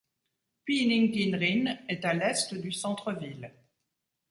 Pyynikinrinne 0.65 1.77
est 1.87 2.03
à 2.05 2.15
l'est 2.15 2.51
du 2.55 2.71
centre 2.71 3.11
ville. 3.13 3.53